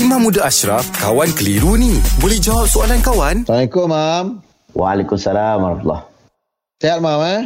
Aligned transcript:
Imam 0.00 0.24
Muda 0.24 0.48
Ashraf, 0.48 0.88
kawan 0.96 1.28
keliru 1.36 1.76
ni. 1.76 2.00
Boleh 2.16 2.40
jawab 2.40 2.64
soalan 2.64 3.04
kawan? 3.04 3.44
Assalamualaikum, 3.44 3.84
Mam. 3.84 4.26
Waalaikumsalam 4.72 5.60
warahmatullahi 5.60 6.04
Sehat, 6.80 7.04
Mam, 7.04 7.20
eh? 7.20 7.40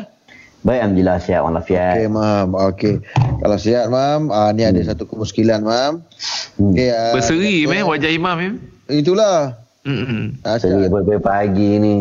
Baik, 0.63 0.81
Alhamdulillah 0.87 1.19
sihat 1.19 1.43
walafiat. 1.43 1.99
Okey, 1.99 2.07
Mam. 2.09 2.49
Okey. 2.55 2.95
Kalau 3.43 3.57
sihat, 3.59 3.91
Mam, 3.91 4.31
ah, 4.31 4.55
ni 4.55 4.63
ada 4.63 4.79
satu 4.87 5.03
kemuskilan, 5.03 5.67
Mam. 5.67 6.07
Hmm. 6.55 6.71
Okey, 6.71 6.89
ah, 6.95 7.11
Berseri 7.11 7.67
satu- 7.67 7.71
meh 7.75 7.83
wajah 7.83 8.11
imam 8.15 8.35
meh. 8.39 8.53
Itulah. 8.87 9.59
Mm-mm. 9.83 10.39
Ah, 10.47 10.57
Seri 10.57 10.87
pagi 10.87 11.19
pagi 11.19 11.71
ni. 11.77 11.97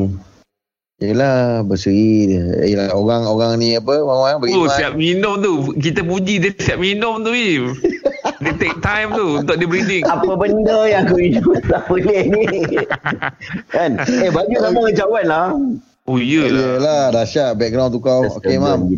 Yelah, 1.02 1.66
berseri 1.66 2.30
dia. 2.30 2.46
Yelah, 2.64 2.94
orang-orang 2.94 3.58
ni 3.58 3.74
apa, 3.74 4.00
orang-orang 4.00 4.38
beriman. 4.40 4.60
Oh 4.62 4.70
siap 4.70 4.94
minum 4.94 5.42
tu 5.42 5.54
Kita 5.76 6.06
puji 6.06 6.40
dia 6.40 6.54
siap 6.54 6.78
minum 6.80 7.20
tu 7.20 7.34
Im 7.34 7.74
Dia 8.24 8.54
take 8.56 8.80
time 8.80 9.12
tu 9.12 9.44
Untuk 9.44 9.56
dia 9.60 9.68
breathing 9.68 10.04
Apa 10.08 10.32
benda 10.40 10.88
yang 10.88 11.04
aku 11.08 11.18
hidup 11.20 11.60
tak 11.68 11.84
boleh 11.92 12.22
ni? 12.32 12.44
kan? 13.76 14.00
Eh, 14.00 14.32
baju 14.32 14.56
sama 14.60 14.80
dengan 14.88 14.96
cawan 15.04 15.26
lah. 15.28 15.48
Oh 16.04 16.20
iyalah 16.20 16.84
Yelah, 16.84 17.04
dahsyat. 17.16 17.56
Background 17.56 17.96
tukar. 17.96 18.28
Okey, 18.28 18.60
Mam. 18.60 18.92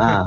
Ha. 0.00 0.24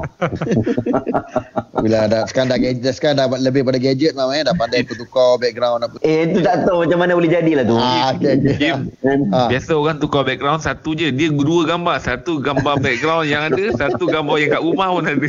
Bila 1.81 2.05
dah, 2.05 2.21
sekarang 2.29 2.53
dah 2.53 2.61
gadget, 2.61 2.93
sekarang 2.93 3.17
dah 3.17 3.25
lebih 3.41 3.65
pada 3.65 3.81
gadget, 3.81 4.13
Mam, 4.13 4.29
eh. 4.37 4.45
Dah 4.45 4.53
pandai 4.53 4.85
tukar 4.85 5.41
background 5.41 5.89
apa. 5.89 5.97
Eh, 6.05 6.29
itu 6.29 6.45
tak 6.45 6.69
tahu 6.69 6.85
macam 6.85 7.01
mana 7.01 7.17
boleh 7.17 7.33
jadilah 7.33 7.65
tu. 7.65 7.73
Ah, 7.73 8.13
okey. 8.13 8.61
Im, 8.61 8.93
Kan? 9.01 9.19
Ah. 9.33 9.49
Biasa 9.49 9.73
orang 9.73 9.97
tukar 9.97 10.21
background 10.21 10.61
Satu 10.61 10.93
je 10.93 11.09
Dia 11.09 11.33
dua 11.33 11.65
gambar 11.65 11.97
Satu 11.97 12.37
gambar 12.37 12.77
background 12.77 13.25
yang 13.25 13.49
ada 13.49 13.63
Satu 13.73 14.05
gambar 14.05 14.35
yang 14.37 14.49
kat 14.53 14.61
rumah 14.61 14.87
pun 14.93 15.09
ada 15.09 15.27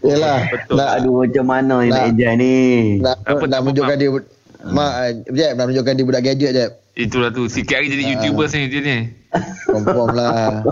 Yelah. 0.00 0.38
Betul. 0.48 0.74
Nak, 0.80 0.90
Aduh, 0.96 1.14
macam 1.28 1.44
mana 1.44 1.74
nak 1.84 1.92
Nak- 1.92 2.08
ejan 2.16 2.34
ni? 2.40 2.56
nak, 3.04 3.16
Apa 3.20 3.44
nak 3.44 3.60
menunjukkan 3.60 3.96
dia 4.00 4.08
Mak, 4.64 4.92
eh, 5.04 5.12
Jeb, 5.34 5.50
nak 5.58 5.64
menunjukkan 5.68 5.92
dia 5.92 6.04
budak 6.06 6.22
gadget, 6.24 6.52
Jeb. 6.56 6.70
Itulah 6.96 7.28
tu 7.28 7.44
Sikit 7.44 7.76
hari 7.76 7.92
jadi 7.92 8.16
YouTuber 8.16 8.48
ni 8.56 8.72
dia 8.72 8.80
ni 8.80 8.98
Confirm 9.68 10.16
lah. 10.16 10.64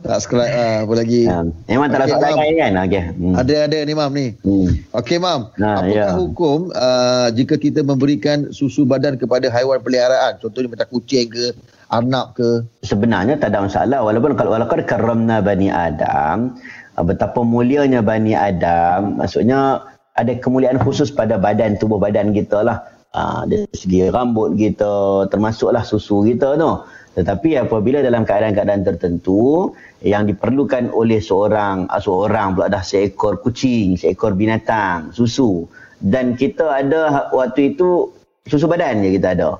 Subscribe 0.00 0.48
lah, 0.48 0.88
apa 0.88 0.94
lagi. 0.96 1.28
Ha. 1.28 1.44
Memang 1.68 1.92
tak 1.92 1.98
ada 2.00 2.04
Okey, 2.08 2.14
soalan 2.16 2.32
Mam. 2.32 2.40
lain 2.40 2.54
kan? 2.56 2.72
Okey. 2.88 3.04
Hmm. 3.12 3.34
Ada, 3.36 3.54
ada 3.68 3.78
ni, 3.84 3.92
Mam, 3.92 4.10
ni. 4.16 4.26
Hmm. 4.40 4.68
Okey, 4.96 5.18
Mam. 5.20 5.40
Nah, 5.60 5.84
apakah 5.84 5.92
ya. 5.92 6.16
hukum 6.16 6.72
uh, 6.72 7.28
jika 7.36 7.60
kita 7.60 7.84
memberikan 7.84 8.48
susu 8.48 8.88
badan 8.88 9.20
kepada 9.20 9.52
haiwan 9.52 9.84
peliharaan? 9.84 10.40
Contohnya 10.40 10.72
macam 10.72 10.88
kucing 10.88 11.28
ke, 11.28 11.52
arnab 11.88 12.36
ke. 12.36 12.64
sebenarnya 12.84 13.40
tak 13.40 13.52
ada 13.52 13.64
masalah 13.64 14.00
walaupun 14.04 14.36
kalau 14.36 14.56
walaupun 14.56 14.84
karamna 14.84 15.40
bani 15.40 15.72
Adam 15.72 16.56
uh, 16.96 17.04
betapa 17.04 17.40
mulianya 17.40 18.04
bani 18.04 18.36
Adam 18.36 19.20
maksudnya 19.20 19.84
ada 20.18 20.32
kemuliaan 20.36 20.76
khusus 20.82 21.08
pada 21.08 21.40
badan 21.40 21.80
tubuh 21.80 21.96
badan 21.96 22.36
kita 22.36 22.60
lah 22.60 22.84
uh, 23.14 23.42
dari 23.46 23.68
segi 23.72 24.08
rambut 24.08 24.56
kita 24.58 25.26
termasuklah 25.32 25.84
susu 25.86 26.26
kita 26.26 26.58
tu 26.58 26.72
tetapi 27.18 27.58
apabila 27.58 27.98
dalam 28.04 28.22
keadaan-keadaan 28.22 28.86
tertentu 28.86 29.74
yang 30.04 30.26
diperlukan 30.28 30.94
oleh 30.94 31.18
seorang 31.18 31.88
uh, 31.88 32.00
seorang 32.02 32.58
pula 32.58 32.72
dah 32.72 32.82
seekor 32.82 33.40
kucing 33.40 33.94
seekor 33.96 34.34
binatang 34.34 35.14
susu 35.14 35.66
dan 35.98 36.38
kita 36.38 36.84
ada 36.84 37.30
waktu 37.34 37.74
itu 37.74 38.12
susu 38.46 38.70
badan 38.70 39.02
je 39.02 39.18
kita 39.18 39.34
ada 39.34 39.58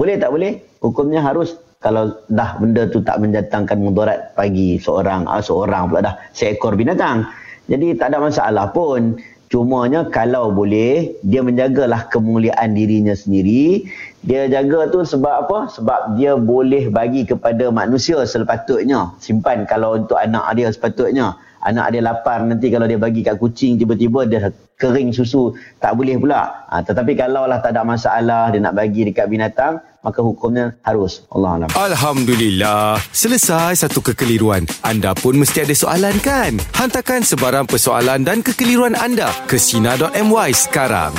boleh 0.00 0.16
tak 0.16 0.30
boleh? 0.30 0.52
Hukumnya 0.80 1.20
harus 1.20 1.58
kalau 1.80 2.12
dah 2.30 2.60
benda 2.60 2.86
tu 2.88 3.04
tak 3.04 3.18
mendatangkan 3.20 3.78
mudarat 3.80 4.32
bagi 4.38 4.78
seorang 4.78 5.26
ah, 5.26 5.42
seorang 5.42 5.90
pula 5.90 6.00
dah 6.12 6.14
seekor 6.32 6.78
binatang. 6.78 7.26
Jadi 7.66 8.00
tak 8.00 8.14
ada 8.14 8.18
masalah 8.22 8.70
pun. 8.70 9.18
Cumanya 9.50 10.06
kalau 10.06 10.54
boleh 10.54 11.10
dia 11.26 11.42
menjagalah 11.42 12.06
kemuliaan 12.06 12.70
dirinya 12.70 13.18
sendiri. 13.18 13.82
Dia 14.22 14.46
jaga 14.46 14.86
tu 14.94 15.02
sebab 15.02 15.42
apa? 15.42 15.66
Sebab 15.74 16.14
dia 16.14 16.38
boleh 16.38 16.86
bagi 16.86 17.26
kepada 17.26 17.66
manusia 17.74 18.22
sepatutnya. 18.22 19.10
Simpan 19.18 19.66
kalau 19.66 19.98
untuk 19.98 20.14
anak 20.22 20.46
dia 20.54 20.70
sepatutnya. 20.70 21.34
Anak 21.60 21.92
dia 21.92 22.00
lapar 22.00 22.40
nanti 22.48 22.72
kalau 22.72 22.88
dia 22.88 22.96
bagi 22.96 23.20
kat 23.20 23.36
kucing 23.36 23.76
tiba-tiba 23.76 24.24
dia 24.24 24.48
kering 24.80 25.12
susu 25.12 25.52
tak 25.76 25.92
boleh 25.92 26.16
pula. 26.16 26.64
Ha, 26.72 26.80
tetapi 26.80 27.12
kalau 27.12 27.44
lah 27.44 27.60
tak 27.60 27.76
ada 27.76 27.84
masalah 27.84 28.48
dia 28.48 28.64
nak 28.64 28.72
bagi 28.72 29.04
dekat 29.04 29.28
binatang 29.28 29.84
maka 30.00 30.24
hukumnya 30.24 30.72
harus. 30.80 31.28
Allah 31.28 31.60
Alam. 31.60 31.70
Alhamdulillah. 31.76 32.96
Selesai 33.12 33.84
satu 33.84 34.00
kekeliruan. 34.00 34.64
Anda 34.80 35.12
pun 35.12 35.36
mesti 35.36 35.68
ada 35.68 35.76
soalan 35.76 36.16
kan? 36.24 36.56
Hantarkan 36.80 37.20
sebarang 37.20 37.68
persoalan 37.68 38.24
dan 38.24 38.40
kekeliruan 38.40 38.96
anda 38.96 39.28
ke 39.44 39.60
Sina.my 39.60 40.50
sekarang. 40.56 41.12